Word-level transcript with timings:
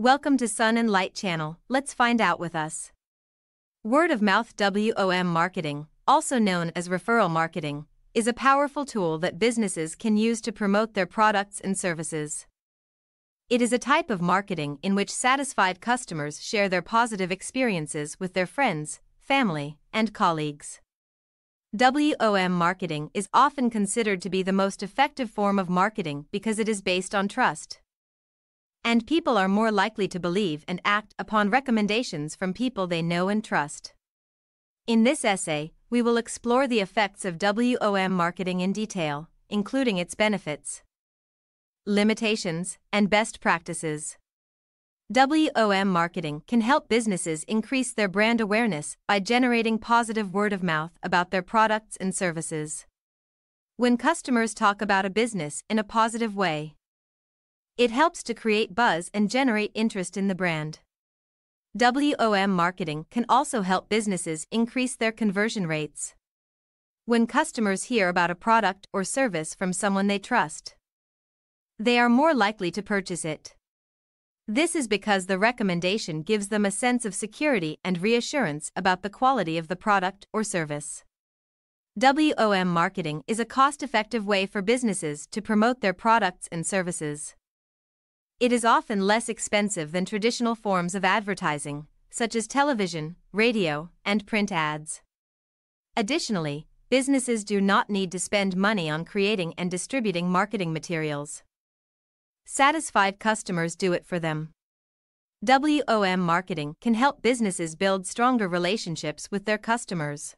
Welcome 0.00 0.38
to 0.38 0.48
Sun 0.48 0.78
and 0.78 0.88
Light 0.88 1.12
Channel. 1.12 1.58
Let's 1.68 1.92
find 1.92 2.22
out 2.22 2.40
with 2.40 2.56
us. 2.56 2.90
Word 3.84 4.10
of 4.10 4.22
mouth 4.22 4.54
WOM 4.58 5.26
marketing, 5.26 5.88
also 6.08 6.38
known 6.38 6.72
as 6.74 6.88
referral 6.88 7.30
marketing, 7.30 7.84
is 8.14 8.26
a 8.26 8.32
powerful 8.32 8.86
tool 8.86 9.18
that 9.18 9.38
businesses 9.38 9.94
can 9.94 10.16
use 10.16 10.40
to 10.40 10.52
promote 10.52 10.94
their 10.94 11.04
products 11.04 11.60
and 11.60 11.76
services. 11.78 12.46
It 13.50 13.60
is 13.60 13.74
a 13.74 13.78
type 13.78 14.08
of 14.08 14.22
marketing 14.22 14.78
in 14.82 14.94
which 14.94 15.10
satisfied 15.10 15.82
customers 15.82 16.42
share 16.42 16.70
their 16.70 16.80
positive 16.80 17.30
experiences 17.30 18.18
with 18.18 18.32
their 18.32 18.46
friends, 18.46 19.00
family, 19.18 19.76
and 19.92 20.14
colleagues. 20.14 20.80
WOM 21.74 22.52
marketing 22.52 23.10
is 23.12 23.28
often 23.34 23.68
considered 23.68 24.22
to 24.22 24.30
be 24.30 24.42
the 24.42 24.50
most 24.50 24.82
effective 24.82 25.30
form 25.30 25.58
of 25.58 25.68
marketing 25.68 26.24
because 26.32 26.58
it 26.58 26.70
is 26.70 26.80
based 26.80 27.14
on 27.14 27.28
trust. 27.28 27.79
And 28.84 29.06
people 29.06 29.36
are 29.36 29.48
more 29.48 29.70
likely 29.70 30.08
to 30.08 30.18
believe 30.18 30.64
and 30.66 30.80
act 30.84 31.14
upon 31.18 31.50
recommendations 31.50 32.34
from 32.34 32.52
people 32.52 32.86
they 32.86 33.02
know 33.02 33.28
and 33.28 33.44
trust. 33.44 33.92
In 34.86 35.04
this 35.04 35.24
essay, 35.24 35.72
we 35.90 36.02
will 36.02 36.16
explore 36.16 36.66
the 36.66 36.80
effects 36.80 37.24
of 37.24 37.38
WOM 37.38 38.12
marketing 38.12 38.60
in 38.60 38.72
detail, 38.72 39.28
including 39.48 39.98
its 39.98 40.14
benefits, 40.14 40.82
limitations, 41.86 42.78
and 42.92 43.10
best 43.10 43.40
practices. 43.40 44.16
WOM 45.12 45.88
marketing 45.88 46.42
can 46.46 46.60
help 46.60 46.88
businesses 46.88 47.42
increase 47.44 47.92
their 47.92 48.08
brand 48.08 48.40
awareness 48.40 48.96
by 49.08 49.18
generating 49.18 49.78
positive 49.78 50.32
word 50.32 50.52
of 50.52 50.62
mouth 50.62 50.92
about 51.02 51.32
their 51.32 51.42
products 51.42 51.96
and 51.96 52.14
services. 52.14 52.86
When 53.76 53.96
customers 53.96 54.54
talk 54.54 54.80
about 54.80 55.04
a 55.04 55.10
business 55.10 55.64
in 55.68 55.78
a 55.78 55.84
positive 55.84 56.36
way, 56.36 56.76
it 57.80 57.90
helps 57.90 58.22
to 58.22 58.34
create 58.34 58.74
buzz 58.74 59.10
and 59.14 59.30
generate 59.30 59.70
interest 59.74 60.18
in 60.18 60.28
the 60.28 60.34
brand. 60.34 60.80
WOM 61.74 62.50
marketing 62.50 63.06
can 63.10 63.24
also 63.26 63.62
help 63.62 63.88
businesses 63.88 64.46
increase 64.50 64.94
their 64.96 65.10
conversion 65.10 65.66
rates. 65.66 66.14
When 67.06 67.26
customers 67.26 67.84
hear 67.84 68.10
about 68.10 68.30
a 68.30 68.34
product 68.34 68.86
or 68.92 69.02
service 69.02 69.54
from 69.54 69.72
someone 69.72 70.08
they 70.08 70.18
trust, 70.18 70.76
they 71.78 71.98
are 71.98 72.10
more 72.10 72.34
likely 72.34 72.70
to 72.70 72.82
purchase 72.82 73.24
it. 73.24 73.54
This 74.46 74.76
is 74.76 74.86
because 74.86 75.24
the 75.24 75.38
recommendation 75.38 76.20
gives 76.20 76.48
them 76.48 76.66
a 76.66 76.70
sense 76.70 77.06
of 77.06 77.14
security 77.14 77.78
and 77.82 78.02
reassurance 78.02 78.70
about 78.76 79.00
the 79.00 79.08
quality 79.08 79.56
of 79.56 79.68
the 79.68 79.82
product 79.86 80.26
or 80.34 80.44
service. 80.44 81.02
WOM 81.96 82.68
marketing 82.68 83.22
is 83.26 83.40
a 83.40 83.46
cost 83.46 83.82
effective 83.82 84.26
way 84.26 84.44
for 84.44 84.60
businesses 84.60 85.26
to 85.28 85.40
promote 85.40 85.80
their 85.80 85.94
products 85.94 86.46
and 86.52 86.66
services. 86.66 87.36
It 88.40 88.52
is 88.52 88.64
often 88.64 89.06
less 89.06 89.28
expensive 89.28 89.92
than 89.92 90.06
traditional 90.06 90.54
forms 90.54 90.94
of 90.94 91.04
advertising, 91.04 91.86
such 92.08 92.34
as 92.34 92.46
television, 92.46 93.16
radio, 93.32 93.90
and 94.02 94.26
print 94.26 94.50
ads. 94.50 95.02
Additionally, 95.94 96.66
businesses 96.88 97.44
do 97.44 97.60
not 97.60 97.90
need 97.90 98.10
to 98.12 98.18
spend 98.18 98.56
money 98.56 98.88
on 98.88 99.04
creating 99.04 99.52
and 99.58 99.70
distributing 99.70 100.30
marketing 100.30 100.72
materials. 100.72 101.42
Satisfied 102.46 103.18
customers 103.18 103.76
do 103.76 103.92
it 103.92 104.06
for 104.06 104.18
them. 104.18 104.54
WOM 105.42 106.20
marketing 106.20 106.76
can 106.80 106.94
help 106.94 107.20
businesses 107.20 107.76
build 107.76 108.06
stronger 108.06 108.48
relationships 108.48 109.30
with 109.30 109.44
their 109.44 109.58
customers. 109.58 110.34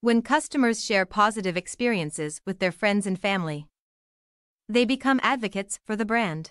When 0.00 0.20
customers 0.20 0.84
share 0.84 1.06
positive 1.06 1.56
experiences 1.56 2.40
with 2.44 2.58
their 2.58 2.72
friends 2.72 3.06
and 3.06 3.16
family, 3.16 3.68
they 4.68 4.84
become 4.84 5.20
advocates 5.22 5.78
for 5.84 5.94
the 5.94 6.04
brand. 6.04 6.50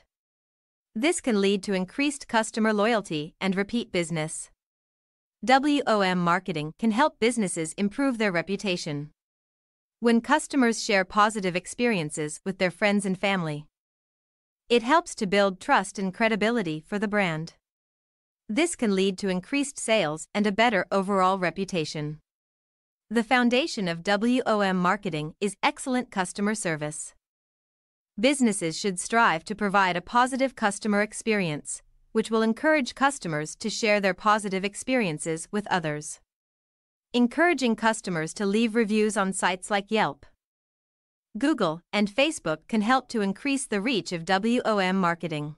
This 0.95 1.21
can 1.21 1.41
lead 1.41 1.63
to 1.63 1.73
increased 1.73 2.27
customer 2.27 2.71
loyalty 2.71 3.33
and 3.41 3.55
repeat 3.55 3.91
business. 3.91 4.51
WOM 5.43 6.19
marketing 6.19 6.73
can 6.77 6.91
help 6.91 7.19
businesses 7.19 7.73
improve 7.73 8.19
their 8.19 8.31
reputation. 8.31 9.09
When 9.99 10.21
customers 10.21 10.83
share 10.83 11.03
positive 11.03 11.55
experiences 11.55 12.39
with 12.45 12.59
their 12.59 12.69
friends 12.69 13.07
and 13.07 13.17
family, 13.17 13.65
it 14.69 14.83
helps 14.83 15.15
to 15.15 15.25
build 15.25 15.59
trust 15.59 15.97
and 15.97 16.13
credibility 16.13 16.83
for 16.85 16.99
the 16.99 17.07
brand. 17.07 17.53
This 18.47 18.75
can 18.75 18.93
lead 18.93 19.17
to 19.17 19.29
increased 19.29 19.79
sales 19.79 20.27
and 20.35 20.45
a 20.45 20.51
better 20.51 20.85
overall 20.91 21.39
reputation. 21.39 22.19
The 23.09 23.23
foundation 23.23 23.87
of 23.87 24.03
WOM 24.05 24.77
marketing 24.77 25.33
is 25.41 25.55
excellent 25.63 26.11
customer 26.11 26.53
service. 26.53 27.15
Businesses 28.19 28.79
should 28.79 28.99
strive 28.99 29.43
to 29.45 29.55
provide 29.55 29.95
a 29.95 30.01
positive 30.01 30.55
customer 30.55 31.01
experience, 31.01 31.81
which 32.11 32.29
will 32.29 32.43
encourage 32.43 32.93
customers 32.93 33.55
to 33.55 33.69
share 33.69 33.99
their 33.99 34.13
positive 34.13 34.63
experiences 34.63 35.47
with 35.51 35.65
others. 35.67 36.19
Encouraging 37.13 37.75
customers 37.75 38.33
to 38.35 38.45
leave 38.45 38.75
reviews 38.75 39.17
on 39.17 39.33
sites 39.33 39.71
like 39.71 39.89
Yelp, 39.89 40.25
Google, 41.35 41.81
and 41.91 42.07
Facebook 42.07 42.67
can 42.67 42.81
help 42.81 43.07
to 43.07 43.21
increase 43.21 43.65
the 43.65 43.81
reach 43.81 44.11
of 44.11 44.23
WOM 44.23 44.95
marketing. 44.95 45.55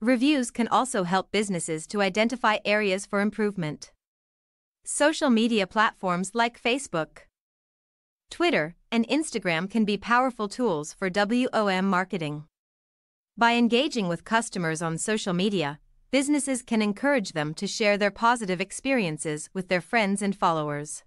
Reviews 0.00 0.52
can 0.52 0.68
also 0.68 1.02
help 1.02 1.32
businesses 1.32 1.88
to 1.88 2.00
identify 2.00 2.58
areas 2.64 3.04
for 3.04 3.20
improvement. 3.20 3.90
Social 4.84 5.28
media 5.28 5.66
platforms 5.66 6.30
like 6.34 6.62
Facebook, 6.62 7.26
Twitter, 8.30 8.74
and 8.92 9.08
Instagram 9.08 9.70
can 9.70 9.84
be 9.84 9.96
powerful 9.96 10.48
tools 10.48 10.92
for 10.92 11.10
WOM 11.10 11.84
marketing. 11.88 12.44
By 13.36 13.52
engaging 13.52 14.08
with 14.08 14.24
customers 14.24 14.82
on 14.82 14.98
social 14.98 15.32
media, 15.32 15.78
businesses 16.10 16.62
can 16.62 16.82
encourage 16.82 17.32
them 17.32 17.54
to 17.54 17.66
share 17.66 17.98
their 17.98 18.10
positive 18.10 18.60
experiences 18.60 19.50
with 19.52 19.68
their 19.68 19.80
friends 19.80 20.22
and 20.22 20.34
followers. 20.34 21.04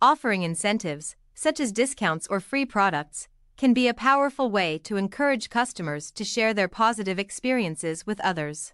Offering 0.00 0.42
incentives, 0.42 1.16
such 1.34 1.60
as 1.60 1.72
discounts 1.72 2.26
or 2.28 2.40
free 2.40 2.64
products, 2.64 3.28
can 3.56 3.74
be 3.74 3.88
a 3.88 3.94
powerful 3.94 4.50
way 4.50 4.78
to 4.78 4.96
encourage 4.96 5.50
customers 5.50 6.10
to 6.12 6.24
share 6.24 6.54
their 6.54 6.68
positive 6.68 7.18
experiences 7.18 8.06
with 8.06 8.20
others. 8.20 8.72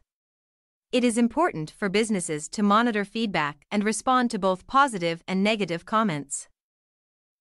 It 0.93 1.03
is 1.03 1.19
important 1.19 1.71
for 1.77 1.89
businesses 1.89 2.49
to 2.51 2.63
monitor 2.63 3.05
feedback 3.05 3.65
and 3.71 3.83
respond 3.83 4.31
to 4.31 4.39
both 4.39 4.67
positive 4.67 5.25
and 5.27 5.43
negative 5.43 5.85
comments. 5.85 6.49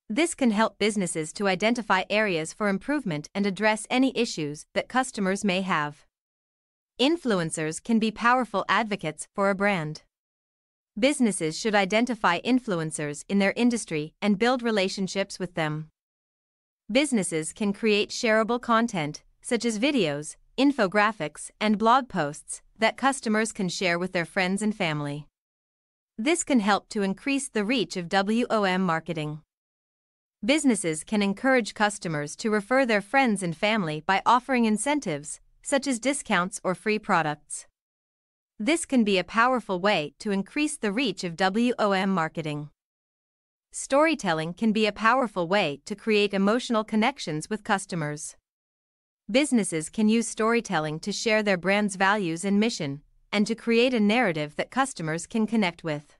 This 0.09 0.35
can 0.35 0.51
help 0.51 0.77
businesses 0.77 1.31
to 1.33 1.47
identify 1.47 2.03
areas 2.09 2.51
for 2.51 2.67
improvement 2.67 3.29
and 3.33 3.45
address 3.45 3.87
any 3.89 4.11
issues 4.17 4.65
that 4.73 4.89
customers 4.89 5.45
may 5.45 5.61
have. 5.61 6.05
Influencers 6.99 7.81
can 7.81 7.99
be 7.99 8.11
powerful 8.11 8.65
advocates 8.67 9.27
for 9.33 9.49
a 9.49 9.55
brand. 9.55 10.03
Businesses 10.99 11.57
should 11.57 11.73
identify 11.73 12.39
influencers 12.41 13.23
in 13.27 13.39
their 13.39 13.53
industry 13.55 14.13
and 14.21 14.37
build 14.37 14.61
relationships 14.61 15.39
with 15.39 15.55
them. 15.55 15.89
Businesses 16.91 17.53
can 17.53 17.73
create 17.73 18.09
shareable 18.09 18.61
content, 18.61 19.23
such 19.41 19.65
as 19.65 19.79
videos, 19.79 20.35
infographics, 20.57 21.49
and 21.59 21.79
blog 21.79 22.09
posts, 22.09 22.61
that 22.77 22.97
customers 22.97 23.51
can 23.51 23.69
share 23.69 23.97
with 23.97 24.11
their 24.11 24.25
friends 24.25 24.61
and 24.61 24.75
family. 24.75 25.27
This 26.17 26.43
can 26.43 26.59
help 26.59 26.89
to 26.89 27.01
increase 27.01 27.49
the 27.49 27.65
reach 27.65 27.97
of 27.97 28.09
WOM 28.09 28.81
marketing. 28.81 29.41
Businesses 30.45 31.05
can 31.05 31.21
encourage 31.21 31.73
customers 31.73 32.35
to 32.35 32.49
refer 32.49 32.85
their 32.85 32.99
friends 32.99 33.41
and 33.41 33.55
family 33.55 34.01
by 34.01 34.21
offering 34.25 34.65
incentives, 34.65 35.39
such 35.61 35.87
as 35.87 35.99
discounts 35.99 36.59
or 36.65 36.75
free 36.75 36.99
products. 36.99 37.65
This 38.59 38.85
can 38.85 39.05
be 39.05 39.17
a 39.17 39.23
powerful 39.23 39.79
way 39.79 40.15
to 40.19 40.31
increase 40.31 40.75
the 40.75 40.91
reach 40.91 41.23
of 41.23 41.37
WOM 41.37 42.09
marketing. 42.09 42.69
Storytelling 43.71 44.53
can 44.53 44.73
be 44.73 44.85
a 44.85 44.91
powerful 44.91 45.47
way 45.47 45.79
to 45.85 45.95
create 45.95 46.33
emotional 46.33 46.83
connections 46.83 47.49
with 47.49 47.63
customers. 47.63 48.35
Businesses 49.31 49.89
can 49.89 50.09
use 50.09 50.27
storytelling 50.27 50.99
to 50.99 51.13
share 51.13 51.41
their 51.41 51.57
brand's 51.57 51.95
values 51.95 52.43
and 52.43 52.59
mission, 52.59 53.01
and 53.31 53.47
to 53.47 53.55
create 53.55 53.93
a 53.93 53.99
narrative 53.99 54.57
that 54.57 54.71
customers 54.71 55.25
can 55.25 55.47
connect 55.47 55.85
with. 55.85 56.17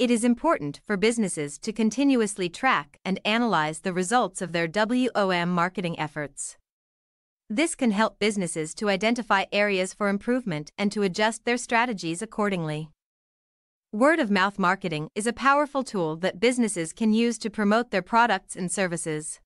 It 0.00 0.10
is 0.10 0.24
important 0.24 0.80
for 0.86 0.96
businesses 0.96 1.58
to 1.58 1.74
continuously 1.74 2.48
track 2.48 2.98
and 3.04 3.20
analyze 3.22 3.80
the 3.80 3.92
results 3.92 4.40
of 4.40 4.52
their 4.52 4.66
WOM 4.66 5.50
marketing 5.50 6.00
efforts. 6.00 6.56
This 7.50 7.74
can 7.74 7.90
help 7.90 8.18
businesses 8.18 8.72
to 8.76 8.88
identify 8.88 9.44
areas 9.52 9.92
for 9.92 10.08
improvement 10.08 10.72
and 10.78 10.90
to 10.92 11.02
adjust 11.02 11.44
their 11.44 11.58
strategies 11.58 12.22
accordingly. 12.22 12.88
Word 13.92 14.20
of 14.20 14.30
mouth 14.30 14.58
marketing 14.58 15.10
is 15.14 15.26
a 15.26 15.34
powerful 15.34 15.84
tool 15.84 16.16
that 16.16 16.40
businesses 16.40 16.94
can 16.94 17.12
use 17.12 17.36
to 17.36 17.50
promote 17.50 17.90
their 17.90 18.00
products 18.00 18.56
and 18.56 18.72
services. 18.72 19.38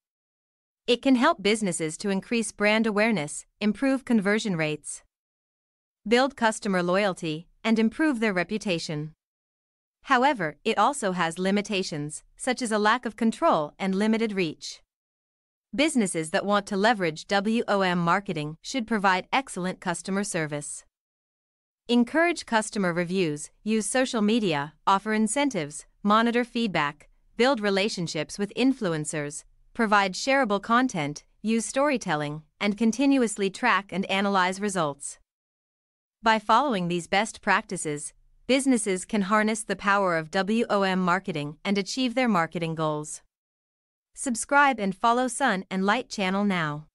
It 0.87 1.03
can 1.03 1.17
help 1.17 1.43
businesses 1.43 1.97
to 1.97 2.11
increase 2.11 2.53
brand 2.53 2.87
awareness, 2.87 3.45
improve 3.61 4.05
conversion 4.05 4.55
rates, 4.55 5.03
build 6.07 6.37
customer 6.37 6.81
loyalty, 6.81 7.49
and 7.65 7.77
improve 7.77 8.21
their 8.21 8.33
reputation. 8.33 9.15
However, 10.05 10.57
it 10.65 10.79
also 10.79 11.13
has 11.13 11.39
limitations, 11.39 12.23
such 12.37 12.61
as 12.61 12.71
a 12.71 12.79
lack 12.79 13.07
of 13.07 13.17
control 13.17 13.73
and 13.79 13.95
limited 13.95 14.33
reach. 14.33 14.83
Businesses 15.75 16.31
that 16.31 16.45
want 16.45 16.67
to 16.67 16.77
leverage 16.77 17.27
WOM 17.29 17.99
marketing 17.99 18.59
should 18.61 18.87
provide 18.87 19.27
excellent 19.33 19.81
customer 19.81 20.23
service. 20.23 20.85
Encourage 21.89 22.47
customer 22.47 22.93
reviews, 22.93 23.51
use 23.63 23.87
social 23.87 24.21
media, 24.23 24.75
offer 24.87 25.15
incentives, 25.15 25.87
monitor 26.03 26.45
feedback, 26.45 27.09
build 27.37 27.61
relationships 27.61 28.39
with 28.39 28.55
influencers, 28.55 29.45
provide 29.73 30.13
shareable 30.13 30.63
content, 30.63 31.25
use 31.43 31.65
storytelling, 31.65 32.43
and 32.61 32.79
continuously 32.79 33.51
track 33.51 33.87
and 33.91 34.05
analyze 34.11 34.61
results. 34.61 35.19
By 36.23 36.39
following 36.39 36.89
these 36.89 37.07
best 37.07 37.43
practices, 37.43 38.13
businesses 38.47 39.05
can 39.05 39.23
harness 39.23 39.63
the 39.63 39.77
power 39.77 40.17
of 40.17 40.31
WOM 40.31 40.99
marketing 40.99 41.57
and 41.65 41.79
achieve 41.79 42.15
their 42.15 42.29
marketing 42.29 42.75
goals. 42.75 43.23
Subscribe 44.15 44.79
and 44.79 44.95
follow 44.95 45.29
Sun 45.29 45.65
and 45.71 45.85
Light 45.85 46.09
channel 46.09 46.45
now. 46.45 46.87